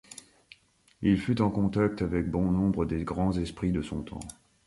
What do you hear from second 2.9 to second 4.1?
grands esprits de son